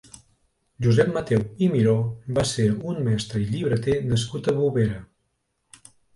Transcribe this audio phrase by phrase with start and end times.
[0.85, 1.93] Josep Mateu i Miró
[2.39, 4.99] va ser un mestre i llibreter nascut a Bovera.